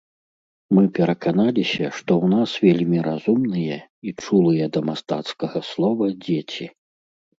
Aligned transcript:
Мы 0.75 0.83
пераканаліся, 0.99 1.85
што 1.97 2.11
ў 2.15 2.25
нас 2.35 2.49
вельмі 2.65 2.97
разумныя 3.09 3.77
і 4.07 4.17
чулыя 4.25 4.65
да 4.79 4.87
мастацкага 4.91 5.59
слова 5.71 6.05
дзеці. 6.29 6.65